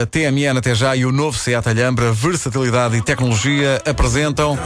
[0.00, 4.58] A TMN até já e o novo Seat Alhambra, versatilidade e tecnologia apresentam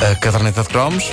[0.00, 1.10] a caderneta de cromos.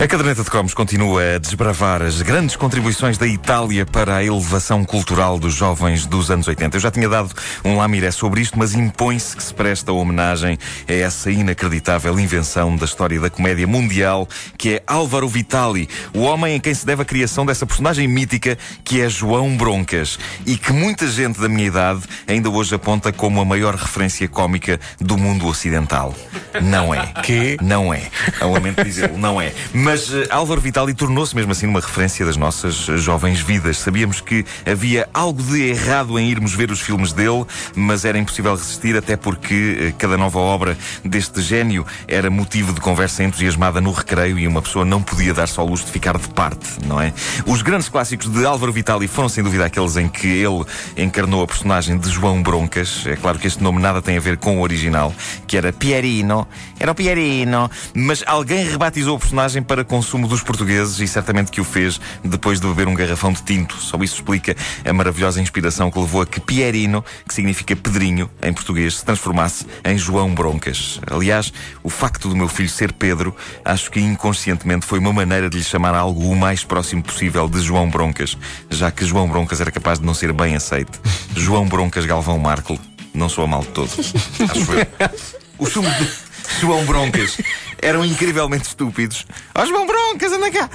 [0.00, 4.84] A caderneta de cromos continua a desbravar as grandes contribuições da Itália para a elevação
[4.84, 6.76] cultural dos jovens dos anos 80.
[6.76, 7.34] Eu já tinha dado
[7.64, 10.56] um lamiré sobre isto, mas impõe-se que se presta homenagem
[10.88, 16.54] a essa inacreditável invenção da história da comédia mundial, que é Álvaro Vitali, o homem
[16.54, 20.72] em quem se deve a criação dessa personagem mítica que é João Broncas e que
[20.72, 25.48] muita gente da minha idade ainda hoje aponta como a maior referência cómica do mundo
[25.48, 26.14] ocidental.
[26.62, 27.04] Não é.
[27.24, 27.56] Que?
[27.60, 28.02] Não é.
[28.40, 29.52] Lamento dizê-lo, não é.
[29.74, 33.78] Mas uh, Álvaro Vitali tornou-se mesmo assim uma referência das nossas uh, jovens vidas.
[33.78, 38.54] Sabíamos que havia algo de errado em irmos ver os filmes dele, mas era impossível
[38.54, 43.90] resistir, até porque uh, cada nova obra deste gênio era motivo de conversa entusiasmada no
[43.90, 47.00] recreio e uma pessoa não podia dar só o luxo de ficar de parte, não
[47.00, 47.14] é?
[47.46, 50.66] Os grandes clássicos de Álvaro Vitali foram sem dúvida aqueles em que ele
[50.98, 53.06] encarnou a personagem de João Broncas.
[53.06, 55.14] É claro que este nome nada tem a ver com o original,
[55.46, 56.46] que era Pierino.
[56.78, 57.70] Era o Pierino.
[57.94, 62.60] Mas alguém rebatizou o personagem para consumo dos portugueses e certamente que o fez depois
[62.60, 63.76] de beber um garrafão de tinto.
[63.76, 68.52] Só isso explica a maravilhosa inspiração que levou a que Pierino, que significa Pedrinho em
[68.52, 71.00] português, se transformasse em João Broncas.
[71.10, 75.58] Aliás, o facto do meu filho ser Pedro, acho que inconscientemente foi uma maneira de
[75.58, 78.36] lhe chamar algo o mais próximo possível de João Broncas,
[78.70, 80.98] já que João Broncas era capaz de não ser bem aceite.
[81.36, 82.78] João Broncas Galvão Marco
[83.14, 83.90] não soa mal de todo.
[83.98, 84.86] Acho eu.
[85.58, 86.27] Os filmes de
[86.60, 87.38] João Broncas
[87.80, 89.26] eram incrivelmente estúpidos.
[89.54, 90.68] Ó João Broncas, anda cá!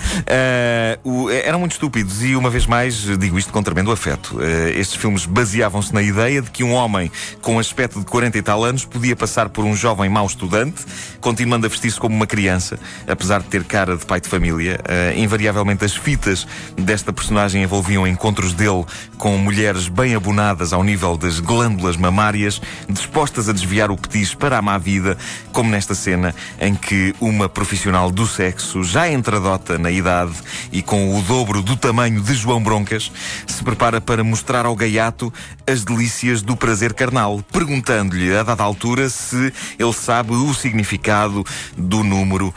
[1.04, 4.38] Uh, o, eram muito estúpidos e, uma vez mais, digo isto com tremendo afeto.
[4.38, 7.12] Uh, estes filmes baseavam-se na ideia de que um homem
[7.42, 10.84] com aspecto de 40 e tal anos podia passar por um jovem mau estudante,
[11.20, 14.80] continuando a vestir-se como uma criança, apesar de ter cara de pai de família.
[14.82, 16.48] Uh, invariavelmente, as fitas
[16.78, 18.86] desta personagem envolviam encontros dele
[19.18, 24.58] com mulheres bem abonadas ao nível das glândulas mamárias, dispostas a desviar o petis para
[24.58, 25.18] a má vida,
[25.52, 30.34] como nesta cena em que uma profissional do sexo, já entradota na idade
[30.72, 33.12] e com o dobro do tamanho de João Broncas,
[33.48, 35.34] se prepara para mostrar ao gaiato
[35.66, 41.44] as delícias do prazer carnal, perguntando-lhe a dada altura se ele sabe o significado
[41.78, 42.54] do número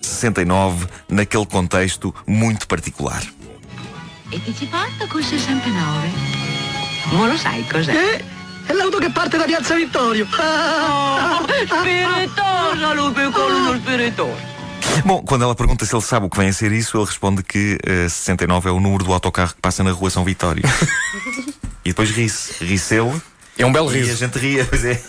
[0.00, 3.22] 69 naquele contexto muito particular.
[4.30, 6.10] E ti ci porto con 69?
[7.12, 7.92] Ma lo sai cos'è?
[7.92, 8.35] Eh?
[8.66, 10.26] È l'auto che parte da Piazza Vittorio.
[10.26, 14.54] Oh, spiritosa, Lupe, con uno spiritoso.
[15.04, 17.42] Bom, quando ela pergunta se ele sabe o que vem a ser isso, ele responde
[17.42, 20.62] que uh, 69 é o número do autocarro que passa na rua São Vitório.
[21.84, 22.64] e depois ri-se.
[22.64, 23.20] Ri-se ele.
[23.58, 24.16] É um belo E a riso.
[24.16, 25.00] gente ria, pois é.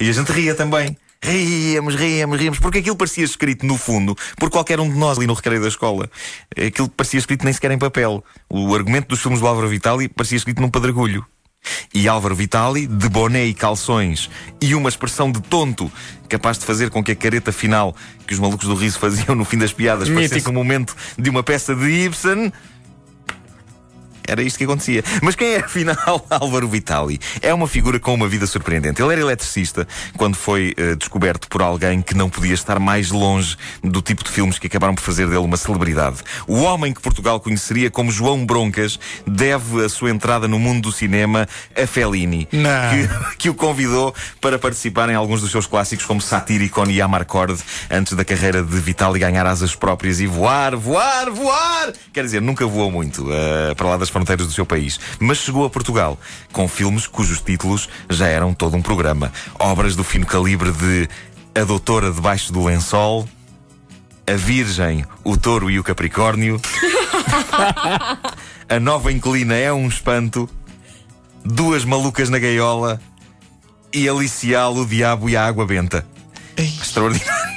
[0.00, 0.96] E a gente ria também.
[1.20, 5.26] Ríamos, ríamos, ríamos, porque aquilo parecia escrito no fundo por qualquer um de nós ali
[5.26, 6.08] no recreio da escola.
[6.56, 8.24] Aquilo parecia escrito nem sequer em papel.
[8.48, 11.26] O argumento dos filmes do Álvaro Vitali parecia escrito num pedregulho.
[11.92, 14.30] E Álvaro Vitali, de boné e calções
[14.60, 15.90] e uma expressão de tonto
[16.28, 17.94] capaz de fazer com que a careta final
[18.26, 20.50] que os malucos do riso faziam no fim das piadas parecesse Mítico.
[20.50, 22.52] um momento de uma peça de Ibsen.
[24.28, 25.02] Era isto que acontecia.
[25.22, 27.18] Mas quem é, afinal, Álvaro Vitali?
[27.40, 29.00] É uma figura com uma vida surpreendente.
[29.00, 33.56] Ele era eletricista quando foi eh, descoberto por alguém que não podia estar mais longe
[33.82, 36.18] do tipo de filmes que acabaram por fazer dele uma celebridade.
[36.46, 40.92] O homem que Portugal conheceria como João Broncas deve a sua entrada no mundo do
[40.92, 46.20] cinema a Fellini, que, que o convidou para participar em alguns dos seus clássicos como
[46.20, 47.58] Satyricon e Amarcord,
[47.90, 51.92] antes da carreira de Vitali ganhar asas próprias e voar, voar, voar!
[52.12, 55.64] Quer dizer, nunca voou muito eh, para lá das fronteiras do seu país, mas chegou
[55.64, 56.18] a Portugal
[56.52, 59.32] com filmes cujos títulos já eram todo um programa.
[59.58, 61.08] Obras do fino calibre de
[61.54, 63.28] A Doutora Debaixo do Lençol,
[64.26, 66.60] A Virgem, o Touro e o Capricórnio,
[68.68, 70.48] A Nova Inclina é um espanto,
[71.44, 73.00] Duas Malucas na Gaiola
[73.94, 76.04] e Alicial, o Diabo e a Água Benta.
[76.56, 77.48] Extraordinário.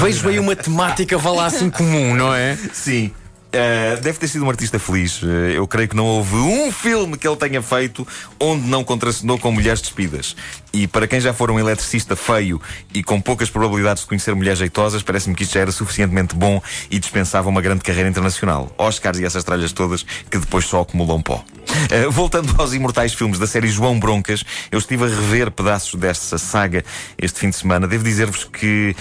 [0.00, 2.56] Vejo aí uma temática, vá lá assim comum, não é?
[2.72, 3.10] Sim.
[3.52, 5.22] Uh, deve ter sido um artista feliz.
[5.22, 8.06] Uh, eu creio que não houve um filme que ele tenha feito
[8.40, 10.34] onde não contracenou com mulheres despidas.
[10.72, 12.58] E para quem já for um eletricista feio
[12.94, 16.62] e com poucas probabilidades de conhecer mulheres jeitosas, parece-me que isto já era suficientemente bom
[16.90, 18.74] e dispensava uma grande carreira internacional.
[18.78, 21.44] Oscars e essas tralhas todas que depois só acumulam pó.
[21.44, 26.38] Uh, voltando aos imortais filmes da série João Broncas, eu estive a rever pedaços dessa
[26.38, 26.82] saga
[27.18, 27.86] este fim de semana.
[27.86, 28.96] Devo dizer-vos que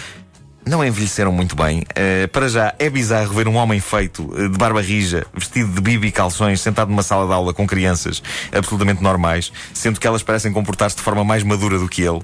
[0.65, 1.79] não envelheceram muito bem.
[1.79, 5.81] Uh, para já, é bizarro ver um homem feito uh, de barba rija, vestido de
[5.81, 8.21] bibi e calções, sentado numa sala de aula com crianças
[8.51, 12.21] absolutamente normais, sendo que elas parecem comportar-se de forma mais madura do que ele.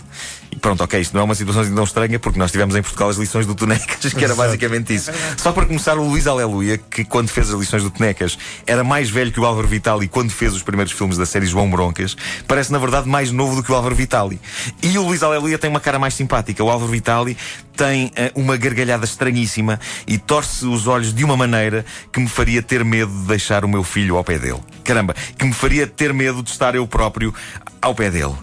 [0.51, 2.81] E pronto, ok, isto não é uma situação assim tão estranha, porque nós tivemos em
[2.81, 5.11] Portugal as lições do Tonecas, que era basicamente isso.
[5.37, 9.09] Só para começar, o Luís Aleluia, que quando fez as lições do Tonecas era mais
[9.09, 12.15] velho que o Álvaro Vitali quando fez os primeiros filmes da série João Broncas,
[12.47, 14.39] parece na verdade mais novo do que o Álvaro Vitali.
[14.81, 16.63] E o Luís Aleluia tem uma cara mais simpática.
[16.63, 17.37] O Álvaro Vitali
[17.75, 22.61] tem uh, uma gargalhada estranhíssima e torce os olhos de uma maneira que me faria
[22.61, 24.59] ter medo de deixar o meu filho ao pé dele.
[24.83, 27.33] Caramba, que me faria ter medo de estar eu próprio
[27.81, 28.33] ao pé dele.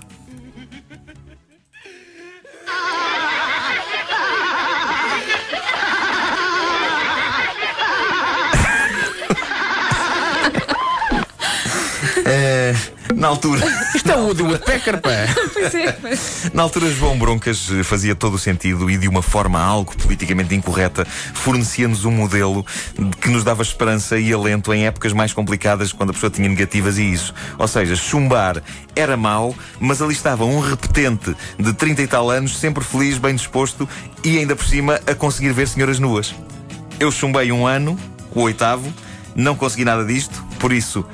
[13.25, 13.62] Na altura.
[13.97, 15.11] Isto é o Woody Woodpecker, pá.
[15.55, 15.97] Pois é.
[16.53, 21.06] Na altura, João Broncas fazia todo o sentido e, de uma forma algo politicamente incorreta,
[21.06, 22.67] fornecia-nos um modelo
[23.23, 26.99] que nos dava esperança e alento em épocas mais complicadas, quando a pessoa tinha negativas
[26.99, 27.32] e isso.
[27.59, 28.62] Ou seja, chumbar
[28.94, 33.35] era mau, mas ali estava um repetente de 30 e tal anos, sempre feliz, bem
[33.35, 33.88] disposto
[34.23, 36.35] e ainda por cima a conseguir ver senhoras nuas.
[37.00, 37.99] Eu chumbei um ano,
[38.35, 38.93] o oitavo,
[39.35, 41.06] não consegui nada disto, por isso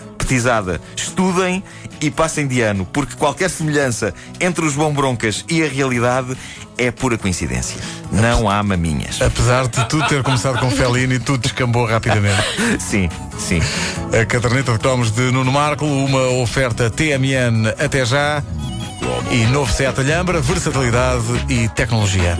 [0.97, 1.63] estudem
[2.01, 6.37] e passem de ano, porque qualquer semelhança entre os João Broncas e a realidade
[6.79, 7.79] é pura coincidência.
[8.11, 9.21] Não há maminhas.
[9.21, 12.43] Apesar de tudo ter começado com Fellini, tudo descambou rapidamente.
[12.81, 13.61] Sim, sim.
[14.19, 18.43] A caderneta de cromos de Nuno Marco, uma oferta TMN até já
[19.31, 22.37] e novo Seat Alhambra, versatilidade e tecnologia.